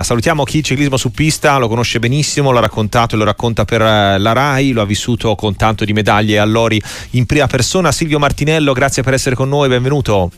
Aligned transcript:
Salutiamo 0.00 0.44
chi 0.44 0.62
ciclismo 0.62 0.96
su 0.96 1.10
pista 1.10 1.58
lo 1.58 1.66
conosce 1.66 1.98
benissimo, 1.98 2.52
l'ha 2.52 2.60
raccontato 2.60 3.16
e 3.16 3.18
lo 3.18 3.24
racconta 3.24 3.64
per 3.64 3.82
eh, 3.82 4.16
la 4.18 4.32
RAI, 4.32 4.70
lo 4.70 4.80
ha 4.80 4.84
vissuto 4.84 5.34
con 5.34 5.56
tanto 5.56 5.84
di 5.84 5.92
medaglie 5.92 6.34
e 6.34 6.38
allori 6.38 6.80
in 7.10 7.26
prima 7.26 7.48
persona. 7.48 7.90
Silvio 7.90 8.20
Martinello, 8.20 8.72
grazie 8.72 9.02
per 9.02 9.14
essere 9.14 9.34
con 9.34 9.48
noi, 9.48 9.68
benvenuto. 9.68 10.30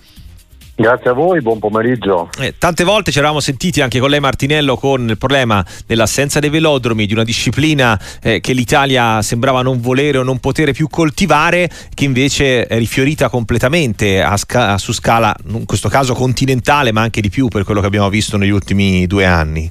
Grazie 0.80 1.10
a 1.10 1.12
voi, 1.12 1.42
buon 1.42 1.58
pomeriggio. 1.58 2.30
Eh, 2.38 2.54
tante 2.56 2.84
volte 2.84 3.12
ci 3.12 3.18
eravamo 3.18 3.40
sentiti 3.40 3.82
anche 3.82 4.00
con 4.00 4.08
lei 4.08 4.18
Martinello 4.18 4.78
con 4.78 5.10
il 5.10 5.18
problema 5.18 5.62
dell'assenza 5.84 6.40
dei 6.40 6.48
velodromi, 6.48 7.04
di 7.04 7.12
una 7.12 7.22
disciplina 7.22 8.00
eh, 8.22 8.40
che 8.40 8.54
l'Italia 8.54 9.20
sembrava 9.20 9.60
non 9.60 9.82
volere 9.82 10.16
o 10.16 10.22
non 10.22 10.38
poter 10.38 10.72
più 10.72 10.88
coltivare, 10.88 11.68
che 11.92 12.04
invece 12.06 12.66
è 12.66 12.78
rifiorita 12.78 13.28
completamente 13.28 14.26
sca- 14.36 14.78
su 14.78 14.94
scala, 14.94 15.36
in 15.48 15.66
questo 15.66 15.90
caso 15.90 16.14
continentale, 16.14 16.92
ma 16.92 17.02
anche 17.02 17.20
di 17.20 17.28
più 17.28 17.48
per 17.48 17.64
quello 17.64 17.82
che 17.82 17.86
abbiamo 17.86 18.08
visto 18.08 18.38
negli 18.38 18.48
ultimi 18.48 19.06
due 19.06 19.26
anni. 19.26 19.70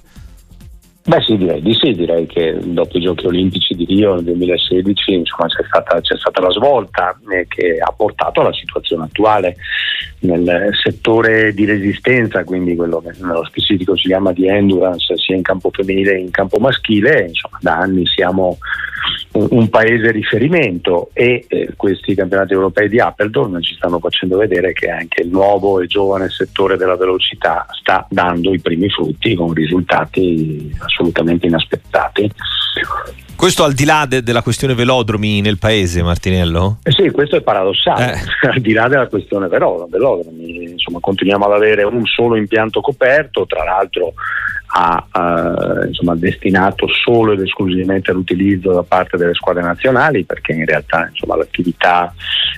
Beh 1.10 1.22
sì, 1.22 1.38
direi 1.38 1.60
di 1.60 1.74
sì, 1.74 1.94
direi 1.94 2.28
che 2.28 2.56
dopo 2.62 3.00
i 3.00 3.02
giochi 3.02 3.26
olimpici 3.26 3.74
di 3.74 3.84
Rio 3.86 4.14
nel 4.14 4.26
2016 4.26 5.14
insomma, 5.14 5.48
c'è, 5.48 5.64
stata, 5.66 6.00
c'è 6.02 6.16
stata 6.16 6.40
la 6.40 6.52
svolta 6.52 7.20
eh, 7.32 7.48
che 7.48 7.80
ha 7.80 7.92
portato 7.92 8.42
alla 8.42 8.54
situazione 8.54 9.06
attuale 9.06 9.56
nel 10.20 10.70
settore 10.84 11.52
di 11.56 11.66
resistenza, 11.66 12.44
quindi 12.44 12.76
quello 12.76 13.02
che 13.02 13.14
nello 13.22 13.44
specifico 13.46 13.98
si 13.98 14.08
chiama 14.08 14.34
di 14.34 14.48
endurance 14.48 15.18
sia 15.18 15.36
in 15.36 15.42
campo 15.42 15.72
femminile 15.72 16.12
che 16.12 16.20
in 16.20 16.30
campo 16.30 16.60
maschile, 16.60 17.26
insomma, 17.28 17.58
da 17.60 17.78
anni 17.78 18.06
siamo 18.06 18.60
un, 19.32 19.48
un 19.50 19.70
paese 19.70 20.12
riferimento 20.12 21.10
e 21.14 21.46
eh, 21.48 21.74
questi 21.76 22.14
campionati 22.14 22.54
europei 22.54 22.88
di 22.88 23.00
Appledorn 23.00 23.62
ci 23.62 23.74
stanno 23.74 23.98
facendo 23.98 24.38
vedere 24.38 24.74
che 24.74 24.90
anche 24.90 25.24
il 25.24 25.30
nuovo 25.30 25.80
e 25.80 25.88
giovane 25.88 26.30
settore 26.30 26.78
della 26.78 26.96
velocità 26.96 27.66
sta 27.72 28.06
dando 28.10 28.54
i 28.54 28.60
primi 28.60 28.90
frutti 28.90 29.34
con 29.36 29.54
risultati 29.54 30.72
assolutamente 30.78 30.99
inaspettati. 31.48 32.32
Questo 33.36 33.64
al 33.64 33.74
di 33.74 33.86
là 33.86 34.06
de- 34.06 34.22
della 34.22 34.42
questione 34.42 34.74
velodromi 34.74 35.40
nel 35.40 35.58
paese, 35.58 36.04
Martinello? 36.04 36.80
Eh 36.84 36.92
sì, 36.92 37.10
questo 37.10 37.38
è 37.38 37.42
paradossale, 37.42 38.14
eh. 38.14 38.20
al 38.52 38.60
di 38.60 38.74
là 38.74 38.90
della 38.90 39.08
questione 39.08 39.48
velodromi, 39.48 40.72
insomma 40.72 41.00
continuiamo 41.00 41.46
ad 41.46 41.54
avere 41.54 41.84
un 41.84 42.06
solo 42.06 42.36
impianto 42.36 42.82
coperto, 42.82 43.46
tra 43.46 43.64
l'altro 43.64 44.14
ha 44.72 45.08
eh, 45.12 45.88
insomma, 45.88 46.16
destinato 46.16 46.88
solo 46.88 47.34
ed 47.34 47.42
esclusivamente 47.42 48.12
all'utilizzo 48.12 48.72
da 48.72 48.84
parte 48.84 49.18
delle 49.18 49.34
squadre 49.34 49.64
nazionali 49.64 50.26
perché 50.26 50.54
in 50.54 50.66
realtà 50.66 51.08
insomma, 51.10 51.38
l'attività 51.38 52.14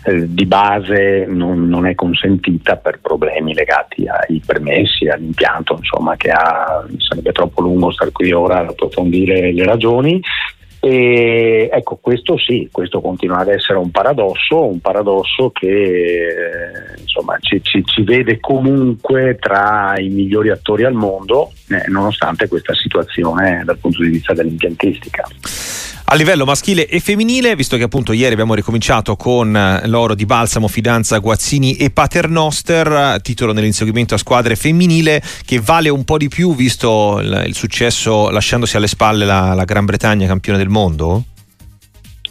eh, 0.06 0.26
di 0.34 0.46
base 0.46 1.26
non, 1.28 1.68
non, 1.68 1.86
è 1.86 1.96
consentita 1.96 2.76
per 2.76 3.00
problemi 3.00 3.54
legati 3.54 4.06
ai 4.08 4.42
permessi, 4.46 5.08
all'impianto 5.08 5.76
insomma, 5.78 6.16
che 6.18 6.32
ha, 6.32 6.86
sarebbe 6.98 7.32
troppo 7.32 7.62
lungo 7.62 7.92
stare 7.92 8.12
qui 8.12 8.32
ora 8.32 8.60
ad 8.60 8.70
approfondire 8.70 9.54
le 9.54 9.64
ragioni 9.64 10.22
e 10.84 11.70
ecco, 11.72 11.98
questo 12.02 12.40
sì, 12.40 12.68
questo 12.72 13.02
continua 13.02 13.38
ad 13.38 13.50
essere 13.50 13.78
un 13.78 13.92
paradosso, 13.92 14.66
un 14.66 14.80
paradosso 14.80 15.52
che 15.52 15.68
eh, 15.68 17.00
insomma, 17.00 17.38
ci, 17.40 17.62
ci, 17.62 17.84
ci, 17.86 18.02
vede 18.02 18.40
comunque 18.40 19.38
tra 19.40 19.94
i 20.00 20.10
migliori 20.10 20.50
attori 20.50 20.84
al 20.84 20.94
mondo, 20.94 21.52
eh, 21.70 21.88
nonostante 21.88 22.48
questa 22.48 22.74
situazione 22.74 23.62
dal 23.64 23.78
punto 23.78 24.02
di 24.02 24.10
vista 24.10 24.34
dell'impiantistica 24.34 25.24
a 26.12 26.16
livello 26.16 26.44
maschile 26.44 26.88
e 26.88 27.00
femminile, 27.00 27.56
visto 27.56 27.78
che 27.78 27.84
appunto 27.84 28.12
ieri 28.12 28.34
abbiamo 28.34 28.54
ricominciato 28.54 29.16
con 29.16 29.56
eh, 29.56 29.88
l'oro 29.88 30.14
di 30.14 30.26
Balsamo, 30.26 30.68
Fidanza, 30.68 31.18
Guazzini 31.20 31.78
e 31.78 31.90
Paternoster, 31.90 33.22
titolo 33.22 33.54
nell'inseguimento 33.54 34.16
a 34.16 34.18
squadre 34.18 34.58
femminile 34.58 35.22
che 35.46 35.62
vale 35.62 35.88
un 35.88 36.04
po' 36.04 36.18
di 36.18 36.28
più 36.28 36.54
visto 36.54 37.18
il, 37.22 37.44
il 37.48 37.56
successo 37.56 38.30
lasciandosi 38.30 38.76
alle 38.76 38.88
spalle 38.88 39.24
la, 39.24 39.54
la 39.54 39.64
Gran 39.64 39.86
Bretagna 39.86 40.28
campione 40.28 40.58
del 40.58 40.68
mondo? 40.68 41.24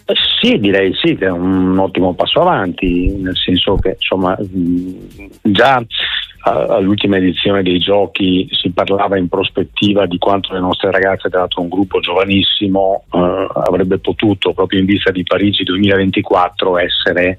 Eh, 0.05 0.15
sì, 0.43 0.59
direi 0.59 0.93
sì, 1.03 1.17
che 1.17 1.25
è 1.25 1.31
un 1.31 1.79
ottimo 1.79 2.13
passo 2.13 2.43
avanti, 2.43 3.11
nel 3.17 3.37
senso 3.37 3.77
che 3.77 3.97
insomma 3.99 4.37
già 5.41 5.83
all'ultima 6.43 7.19
edizione 7.19 7.63
dei 7.63 7.79
giochi 7.79 8.49
si 8.51 8.71
parlava 8.71 9.19
in 9.19 9.29
prospettiva 9.29 10.07
di 10.07 10.19
quanto 10.19 10.53
le 10.55 10.61
nostre 10.61 10.91
ragazze, 10.91 11.29
dato 11.29 11.61
un 11.61 11.69
gruppo 11.69 12.01
giovanissimo, 12.01 13.05
eh, 13.13 13.47
avrebbe 13.67 13.99
potuto, 13.99 14.53
proprio 14.53 14.81
in 14.81 14.87
vista 14.87 15.11
di 15.11 15.23
Parigi 15.23 15.65
2024, 15.65 16.79
essere 16.79 17.39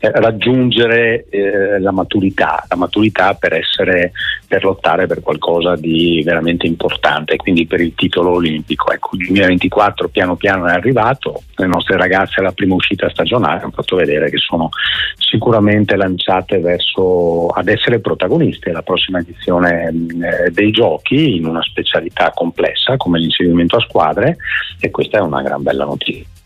eh, 0.00 0.10
raggiungere 0.12 1.26
eh, 1.28 1.80
la 1.80 1.90
maturità, 1.90 2.64
la 2.68 2.76
maturità 2.76 3.34
per, 3.34 3.54
essere, 3.54 4.12
per 4.46 4.62
lottare 4.62 5.06
per 5.06 5.20
qualcosa 5.20 5.74
di 5.74 6.22
veramente 6.24 6.66
importante, 6.66 7.34
quindi 7.36 7.66
per 7.66 7.80
il 7.80 7.94
titolo 7.94 8.30
olimpico. 8.30 8.92
Ecco, 8.92 9.16
il 9.16 9.26
2024 9.26 10.08
piano 10.08 10.36
piano 10.36 10.66
è 10.66 10.72
arrivato, 10.72 11.42
le 11.56 11.66
nostre 11.66 11.96
ragazze 11.96 12.38
alla 12.38 12.52
prima 12.52 12.74
uscita 12.74 13.10
stagionale 13.10 13.60
hanno 13.60 13.72
fatto 13.72 13.96
vedere 13.96 14.30
che 14.30 14.38
sono 14.38 14.68
sicuramente 15.16 15.96
lanciate 15.96 16.58
verso 16.60 17.48
ad 17.48 17.66
essere 17.66 17.98
protagoniste 17.98 18.70
alla 18.70 18.82
prossima 18.82 19.18
edizione 19.18 19.88
eh, 19.88 20.50
dei 20.50 20.70
giochi 20.70 21.36
in 21.36 21.46
una 21.46 21.62
specialità 21.62 22.30
complessa 22.32 22.96
come 22.96 23.18
l'inserimento 23.18 23.76
a 23.76 23.80
squadre 23.80 24.36
e 24.78 24.90
questa 24.90 25.18
è 25.18 25.20
una 25.20 25.42
gran 25.42 25.62
bella 25.62 25.84
notizia. 25.84 26.37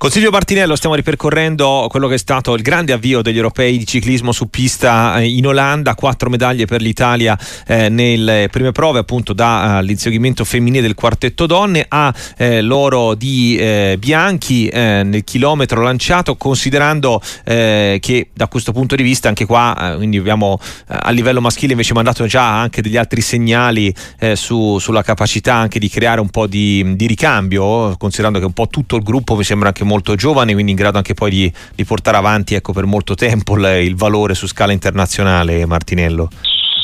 Consiglio 0.00 0.30
Martinello, 0.30 0.76
stiamo 0.76 0.94
ripercorrendo 0.94 1.86
quello 1.90 2.08
che 2.08 2.14
è 2.14 2.18
stato 2.18 2.54
il 2.54 2.62
grande 2.62 2.94
avvio 2.94 3.20
degli 3.20 3.36
europei 3.36 3.76
di 3.76 3.86
ciclismo 3.86 4.32
su 4.32 4.48
pista 4.48 5.20
eh, 5.20 5.28
in 5.28 5.46
Olanda, 5.46 5.94
quattro 5.94 6.30
medaglie 6.30 6.64
per 6.64 6.80
l'Italia 6.80 7.38
eh, 7.66 7.90
nelle 7.90 8.48
prime 8.50 8.72
prove 8.72 9.00
appunto 9.00 9.34
dall'inseguimento 9.34 10.46
femminile 10.46 10.80
del 10.80 10.94
quartetto 10.94 11.44
donne 11.44 11.84
a 11.86 12.14
eh, 12.38 12.62
l'oro 12.62 13.12
di 13.14 13.58
eh, 13.58 13.96
Bianchi 13.98 14.68
eh, 14.68 15.02
nel 15.04 15.22
chilometro 15.22 15.82
lanciato, 15.82 16.34
considerando 16.36 17.20
eh, 17.44 17.98
che 18.00 18.28
da 18.32 18.48
questo 18.48 18.72
punto 18.72 18.96
di 18.96 19.02
vista 19.02 19.28
anche 19.28 19.44
qua, 19.44 19.96
quindi 19.96 20.16
abbiamo 20.16 20.58
a 20.86 21.10
livello 21.10 21.42
maschile 21.42 21.72
invece 21.72 21.92
mandato 21.92 22.24
già 22.24 22.58
anche 22.58 22.80
degli 22.80 22.96
altri 22.96 23.20
segnali 23.20 23.94
su, 24.32 24.78
sulla 24.78 25.02
capacità 25.02 25.56
anche 25.56 25.78
di 25.78 25.90
creare 25.90 26.22
un 26.22 26.30
po' 26.30 26.46
di, 26.46 26.96
di 26.96 27.06
ricambio, 27.06 27.94
considerando 27.98 28.38
che 28.38 28.46
un 28.46 28.54
po' 28.54 28.66
tutto 28.68 28.96
il 28.96 29.02
gruppo 29.02 29.36
mi 29.36 29.44
sembra 29.44 29.68
anche 29.68 29.84
molto 29.84 29.89
giovane, 30.14 30.52
quindi 30.52 30.72
in 30.72 30.76
grado 30.76 30.96
anche 30.96 31.14
poi 31.14 31.30
di, 31.30 31.52
di 31.74 31.84
portare 31.84 32.16
avanti 32.16 32.54
ecco, 32.54 32.72
per 32.72 32.84
molto 32.84 33.14
tempo 33.14 33.56
il, 33.56 33.84
il 33.84 33.96
valore 33.96 34.34
su 34.34 34.46
scala 34.46 34.72
internazionale, 34.72 35.66
Martinello. 35.66 36.28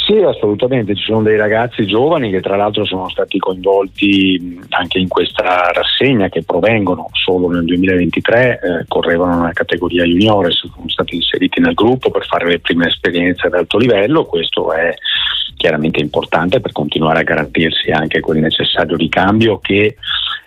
Sì, 0.07 0.19
assolutamente, 0.19 0.95
ci 0.95 1.03
sono 1.03 1.23
dei 1.23 1.37
ragazzi 1.37 1.85
giovani 1.85 2.31
che 2.31 2.41
tra 2.41 2.55
l'altro 2.55 2.85
sono 2.85 3.09
stati 3.09 3.39
coinvolti 3.39 4.61
anche 4.69 4.99
in 5.01 5.09
questa 5.09 5.73
rassegna 5.73 6.29
che 6.29 6.45
provengono 6.45 7.09
solo 7.11 7.51
nel 7.51 7.65
2023, 7.65 8.61
eh, 8.63 8.85
correvano 8.87 9.39
nella 9.39 9.53
categoria 9.53 10.05
juniores, 10.05 10.59
sono 10.59 10.89
stati 10.89 11.17
inseriti 11.17 11.59
nel 11.59 11.75
gruppo 11.75 12.13
per 12.13 12.25
fare 12.25 12.47
le 12.47 12.61
prime 12.61 12.87
esperienze 12.87 13.49
ad 13.49 13.55
alto 13.55 13.79
livello, 13.79 14.27
questo 14.27 14.73
è 14.73 14.95
chiaramente 15.57 15.99
importante 15.99 16.61
per 16.61 16.71
continuare 16.71 17.21
a 17.21 17.25
garantirsi 17.25 17.91
anche 17.91 18.21
quel 18.21 18.39
necessario 18.39 18.97
ricambio 18.97 19.59
che 19.59 19.97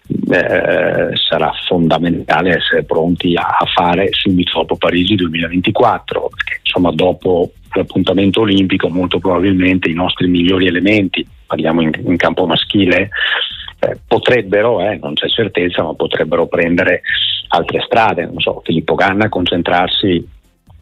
eh, 0.10 1.16
sarà 1.16 1.52
fondamentale 1.68 2.58
essere 2.58 2.84
pronti 2.84 3.36
a, 3.36 3.58
a, 3.60 3.66
fare 3.66 4.08
subito 4.12 4.60
dopo 4.60 4.76
Parigi 4.76 5.16
2024, 5.16 6.30
perché 6.34 6.60
insomma 6.64 6.92
dopo 6.92 7.52
l'appuntamento 7.74 8.42
olimpico 8.42 8.90
molto 8.90 9.20
probabilmente 9.20 9.90
i 9.90 9.94
nostri 9.94 10.28
migliori 10.28 10.68
elementi, 10.68 11.26
parliamo 11.46 11.82
in, 11.82 11.92
in 12.06 12.18
campo 12.18 12.46
maschile, 12.48 13.10
eh, 13.80 13.98
potrebbero, 14.08 14.82
eh, 14.82 14.98
non 15.02 15.14
c'è 15.14 15.28
certezza, 15.28 15.84
ma 15.84 15.94
potrebbero 15.94 16.48
prendere 16.48 17.02
altre 17.50 17.82
strade, 17.82 18.26
non 18.26 18.40
so, 18.40 18.62
Filippo 18.64 18.96
Ganna 18.96 19.30
concentrarsi 19.30 20.38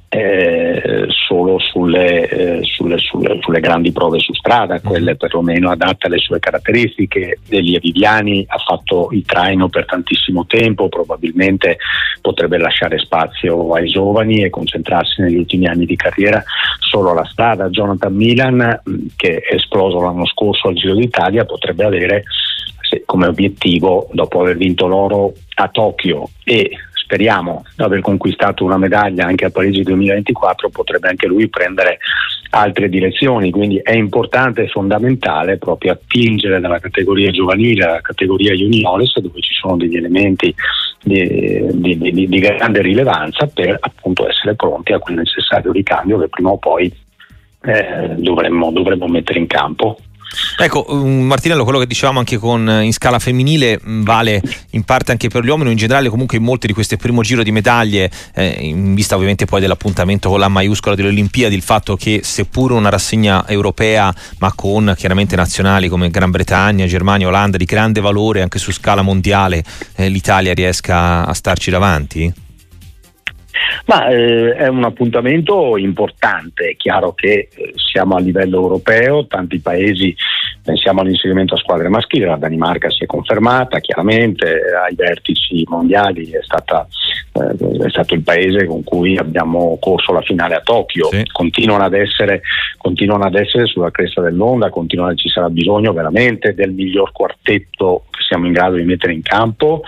eh, 0.10 1.06
solo 1.10 1.60
sulle, 1.60 2.30
eh, 2.30 2.60
sulle, 2.64 2.98
sulle, 2.98 3.40
sulle, 3.42 3.60
grandi 3.60 3.92
prove 3.92 4.20
su 4.20 4.34
strada, 4.34 4.76
mm-hmm. 4.76 4.86
quelle 4.86 5.16
perlomeno 5.16 5.70
adatte 5.70 6.08
alle 6.08 6.18
sue 6.18 6.40
caratteristiche. 6.40 7.40
Elia 7.50 7.80
Viviani 7.80 8.46
ha 8.48 8.58
fatto 8.58 9.10
il 9.12 9.26
traino 9.26 9.68
per 9.68 9.86
tantissimo 9.86 10.46
tempo, 10.46 10.88
probabilmente 10.88 11.78
potrebbe 12.22 12.58
lasciare 12.58 12.98
spazio 13.00 13.74
ai 13.74 13.88
giovani 13.88 14.44
e 14.44 14.50
concentrarsi 14.50 15.22
negli 15.22 15.38
ultimi 15.38 15.68
anni 15.68 15.86
di 15.86 15.96
carriera 15.96 16.42
solo 16.80 17.12
alla 17.12 17.26
strada. 17.26 17.70
Jonathan 17.70 18.14
Milan, 18.14 18.82
mm, 18.90 19.08
che 19.18 19.40
è 19.40 19.56
esploso 19.56 20.00
l'anno 20.00 20.26
scorso 20.26 20.70
al 20.70 20.76
Giro 20.76 20.96
d'Italia, 20.96 21.46
potrebbe 21.46 21.84
avere 21.84 22.24
come 23.06 23.28
obiettivo, 23.28 24.08
dopo 24.14 24.40
aver 24.40 24.56
vinto 24.56 24.88
l'oro 24.88 25.34
a 25.56 25.68
Tokyo 25.68 26.30
e 26.44 26.72
speriamo 27.08 27.64
aver 27.78 28.02
conquistato 28.02 28.66
una 28.66 28.78
medaglia 28.78 29.26
anche 29.26 29.46
a 29.46 29.50
Parigi 29.50 29.82
2024, 29.82 30.70
potrebbe 30.70 31.08
anche 31.08 31.26
lui 31.26 31.48
prendere 31.48 32.00
altre 32.50 32.90
direzioni, 32.90 33.50
quindi 33.50 33.80
è 33.82 33.94
importante 33.94 34.64
e 34.64 34.68
fondamentale 34.68 35.58
proprio 35.58 35.94
attingere 35.94 36.60
dalla 36.60 36.80
categoria 36.80 37.32
giovanile 37.32 37.86
alla 37.86 38.02
categoria 38.02 38.54
juniores 38.54 39.18
dove 39.20 39.40
ci 39.40 39.54
sono 39.54 39.78
degli 39.78 39.96
elementi 39.96 40.54
di, 41.02 41.66
di, 41.72 41.98
di, 41.98 42.28
di 42.28 42.40
grande 42.40 42.82
rilevanza 42.82 43.48
per 43.48 43.78
appunto 43.80 44.28
essere 44.28 44.56
pronti 44.56 44.92
a 44.92 45.00
quel 45.00 45.18
necessario 45.18 45.72
ricambio 45.72 46.20
che 46.20 46.28
prima 46.28 46.50
o 46.50 46.58
poi 46.58 46.94
eh, 47.64 48.16
dovremmo, 48.18 48.72
dovremmo 48.72 49.08
mettere 49.08 49.40
in 49.40 49.48
campo. 49.48 49.98
Ecco, 50.60 50.86
um, 50.90 51.22
Martinello, 51.22 51.64
quello 51.64 51.80
che 51.80 51.88
dicevamo 51.88 52.20
anche 52.20 52.38
con, 52.38 52.80
in 52.82 52.92
scala 52.92 53.20
femminile 53.20 53.80
mm, 53.86 54.04
vale 54.04 54.42
in 54.72 54.84
parte 54.84 55.12
anche 55.12 55.30
per 55.30 55.44
gli 55.44 55.50
uomini, 55.50 55.72
in 55.72 55.78
generale 55.78 56.10
comunque 56.10 56.38
in 56.38 56.44
molti 56.44 56.68
di 56.68 56.74
questi 56.74 56.98
primo 56.98 57.22
giro 57.22 57.44
di 57.44 57.52
medaglie, 57.52 58.10
eh, 58.34 58.58
in 58.60 58.94
vista 58.96 59.16
ovviamente 59.16 59.46
poi 59.46 59.62
dell'appuntamento 59.62 60.30
con 60.30 60.40
la 60.40 60.48
maiuscola 60.48 60.96
delle 60.96 61.10
Olimpiadi, 61.10 61.56
il 61.56 61.62
fatto 61.62 61.96
che 61.96 62.22
seppur 62.24 62.72
una 62.72 62.90
rassegna 62.90 63.48
europea, 63.48 64.14
ma 64.40 64.52
con 64.54 64.94
chiaramente 64.98 65.36
nazionali 65.36 65.88
come 65.90 66.10
Gran 66.10 66.32
Bretagna, 66.32 66.86
Germania, 66.86 67.28
Olanda, 67.28 67.58
di 67.58 67.66
grande 67.66 68.02
valore 68.02 68.42
anche 68.42 68.60
su 68.60 68.72
scala 68.72 69.02
mondiale, 69.02 69.64
eh, 69.96 70.10
l'Italia 70.10 70.54
riesca 70.54 71.26
a 71.26 71.34
starci 71.34 71.70
davanti? 71.70 72.46
Ma 73.88 74.08
eh, 74.10 74.54
è 74.54 74.68
un 74.68 74.84
appuntamento 74.84 75.78
importante, 75.78 76.72
è 76.72 76.76
chiaro 76.76 77.14
che 77.14 77.48
eh, 77.54 77.74
siamo 77.76 78.16
a 78.16 78.20
livello 78.20 78.58
europeo, 78.58 79.28
tanti 79.28 79.60
paesi 79.60 80.14
pensiamo 80.62 81.00
all'inserimento 81.00 81.54
a 81.54 81.58
squadre 81.58 81.88
maschili, 81.88 82.26
la 82.26 82.36
Danimarca 82.36 82.90
si 82.90 83.06
è 83.06 83.06
confermata 83.06 83.80
chiaramente, 83.80 84.60
ai 84.86 84.94
vertici 84.94 85.64
mondiali 85.70 86.30
è, 86.32 86.40
stata, 86.42 86.86
eh, 87.32 87.86
è 87.86 87.90
stato 87.90 88.14
il 88.14 88.24
paese 88.24 88.66
con 88.66 88.84
cui 88.84 89.18
abbiamo 89.18 89.78
corso 89.80 90.12
la 90.12 90.22
finale 90.22 90.56
a 90.56 90.62
Tokyo, 90.62 91.08
sì. 91.08 91.24
continuano, 91.32 91.86
ad 91.86 91.94
essere, 91.94 92.42
continuano 92.78 93.24
ad 93.24 93.36
essere 93.36 93.68
sulla 93.68 93.92
cresta 93.92 94.20
dell'onda, 94.20 94.70
continuano, 94.70 95.16
ci 95.16 95.30
sarà 95.30 95.50
bisogno 95.50 95.94
veramente 95.94 96.54
del 96.54 96.74
miglior 96.74 97.14
quartetto 97.14 98.04
che 98.12 98.24
siamo 98.28 98.48
in 98.48 98.52
grado 98.52 98.76
di 98.76 98.84
mettere 98.84 99.14
in 99.14 99.22
campo 99.22 99.84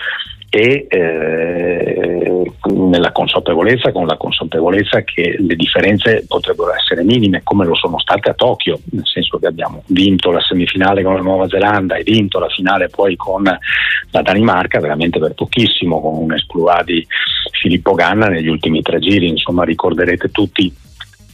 e 0.50 0.88
eh, 0.90 2.52
nella 2.74 3.12
consapevolezza, 3.12 3.92
con 3.92 4.08
la 4.08 4.18
consapevolezza 4.18 5.02
che 5.04 5.36
le 5.38 5.56
differenze 5.56 6.26
potrebbero 6.28 6.74
essere 6.74 7.04
minime 7.04 7.42
come 7.44 7.66
lo 7.66 7.76
sono 7.76 8.00
state 8.00 8.30
a 8.30 8.34
Tokyo, 8.34 8.80
nel 8.92 9.06
senso 9.06 9.38
che 9.38 9.48
abbiamo 9.48 9.84
vinto 9.88 10.32
la 10.32 10.42
semifinale 10.42 11.04
con 11.04 11.14
la 11.14 11.22
Nuova 11.22 11.48
Zelanda 11.48 11.96
e 11.96 12.04
vinto 12.04 12.40
la 12.40 12.50
finale 12.50 12.90
poi 12.90 13.16
con 13.16 13.44
la 13.44 14.22
Danimarca 14.22 14.80
veramente 14.80 15.20
per 15.20 15.34
pochissimo 15.34 16.02
con 16.02 16.18
un 16.18 16.34
esploit 16.34 16.84
di 16.84 17.06
Filippo 17.52 17.94
Ganna 17.94 18.28
negli 18.28 18.48
ultimi 18.48 18.82
tre 18.82 19.00
giri, 19.00 19.28
insomma 19.28 19.64
ricorderete 19.64 20.32
tutti 20.32 20.74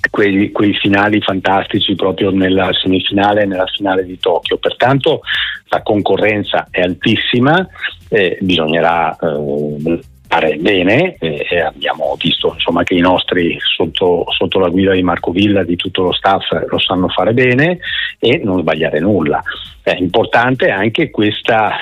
quei, 0.10 0.52
quei, 0.52 0.74
finali 0.74 1.22
fantastici 1.22 1.96
proprio 1.96 2.32
nella 2.32 2.72
semifinale 2.74 3.44
e 3.44 3.46
nella 3.46 3.68
finale 3.68 4.06
di 4.06 4.18
Tokyo. 4.20 4.58
Pertanto 4.58 5.22
la 5.70 5.82
concorrenza 5.82 6.68
è 6.70 6.82
altissima, 6.82 7.68
eh, 8.10 8.38
bisognerà 8.42 9.16
eh, 9.16 10.00
fare 10.28 10.56
bene 10.58 11.16
eh, 11.20 11.62
abbiamo 11.62 12.16
visto 12.20 12.54
insomma, 12.54 12.84
che 12.84 12.96
i 12.96 13.00
nostri 13.00 13.58
sotto, 13.60 14.26
sotto, 14.30 14.60
la 14.60 14.70
guida 14.70 14.94
di 14.94 15.04
Marco 15.04 15.32
Villa 15.32 15.64
di 15.64 15.76
tutto 15.76 16.04
lo 16.04 16.14
staff 16.14 16.44
lo 16.68 16.80
sanno 16.80 17.08
fare 17.10 17.34
bene 17.34 17.80
e 18.20 18.42
non 18.44 18.60
sbagliare 18.60 19.00
nulla. 19.00 19.42
È 19.82 19.96
importante 20.00 20.72
anche 20.72 21.12
questa, 21.12 21.76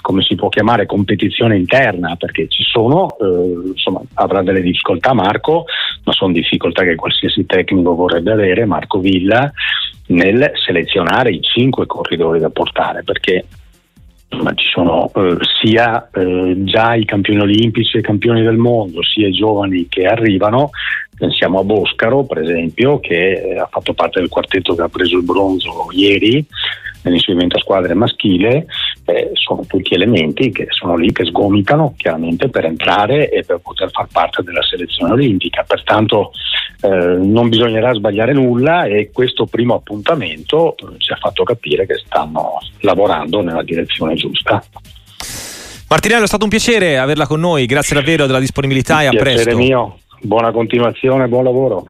come 0.00 0.22
si 0.22 0.34
può 0.34 0.48
chiamare, 0.48 0.86
competizione 0.86 1.56
interna 1.56 2.16
perché 2.16 2.48
ci 2.48 2.62
sono, 2.62 3.16
eh, 3.18 3.68
insomma, 3.72 4.00
avrà 4.14 4.42
delle 4.42 4.62
difficoltà 4.62 5.12
Marco, 5.12 5.66
ma 6.04 6.12
sono 6.12 6.32
difficoltà 6.32 6.82
che 6.84 6.94
qualsiasi 6.94 7.46
tecnico 7.46 7.94
vorrebbe 7.94 8.32
avere, 8.32 8.64
Marco 8.64 8.98
Villa, 9.00 9.50
nel 10.08 10.52
selezionare 10.54 11.30
i 11.30 11.40
cinque 11.40 11.86
corridori 11.86 12.40
da 12.40 12.50
portare 12.50 13.02
perché 13.04 13.44
ma 14.42 14.54
ci 14.54 14.66
sono 14.68 15.10
eh, 15.14 15.36
sia 15.60 16.08
eh, 16.12 16.54
già 16.58 16.94
i 16.94 17.04
campioni 17.04 17.40
olimpici 17.40 17.96
e 17.96 18.00
i 18.00 18.02
campioni 18.02 18.42
del 18.42 18.56
mondo, 18.56 19.02
sia 19.02 19.28
i 19.28 19.32
giovani 19.32 19.88
che 19.88 20.06
arrivano. 20.06 20.70
Pensiamo 21.16 21.58
a 21.58 21.64
Boscaro, 21.64 22.24
per 22.24 22.38
esempio, 22.38 23.00
che 23.00 23.32
eh, 23.32 23.58
ha 23.58 23.68
fatto 23.70 23.92
parte 23.92 24.20
del 24.20 24.28
quartetto 24.28 24.74
che 24.74 24.82
ha 24.82 24.88
preso 24.88 25.16
il 25.16 25.24
bronzo 25.24 25.88
ieri 25.90 26.44
nell'inserimento 27.02 27.56
a 27.56 27.60
squadre 27.60 27.94
maschile, 27.94 28.66
eh, 29.10 29.30
sono 29.34 29.64
tutti 29.66 29.94
elementi 29.94 30.50
che 30.50 30.66
sono 30.70 30.96
lì 30.96 31.12
che 31.12 31.24
sgomitano 31.24 31.94
chiaramente 31.96 32.48
per 32.48 32.64
entrare 32.64 33.28
e 33.28 33.42
per 33.44 33.58
poter 33.58 33.90
far 33.90 34.06
parte 34.10 34.42
della 34.42 34.62
selezione 34.62 35.12
olimpica. 35.12 35.64
Pertanto 35.66 36.32
eh, 36.82 36.88
non 36.88 37.48
bisognerà 37.48 37.92
sbagliare 37.92 38.32
nulla 38.32 38.84
e 38.84 39.10
questo 39.12 39.46
primo 39.46 39.74
appuntamento 39.74 40.76
eh, 40.76 40.98
ci 40.98 41.12
ha 41.12 41.16
fatto 41.16 41.42
capire 41.42 41.86
che 41.86 41.94
stanno 42.04 42.58
lavorando 42.80 43.42
nella 43.42 43.62
direzione 43.62 44.14
giusta. 44.14 44.62
Martinello, 45.88 46.24
è 46.24 46.28
stato 46.28 46.44
un 46.44 46.50
piacere 46.50 46.98
averla 46.98 47.26
con 47.26 47.40
noi, 47.40 47.66
grazie 47.66 47.96
davvero 47.96 48.26
della 48.26 48.38
disponibilità 48.38 49.02
e 49.02 49.06
a 49.06 49.10
presto. 49.10 49.42
Piacere 49.42 49.56
mio, 49.56 49.98
buona 50.20 50.52
continuazione, 50.52 51.26
buon 51.26 51.44
lavoro. 51.44 51.88